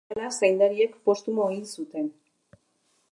[0.11, 2.09] Berehala, zaindariek Postumo hil zuten.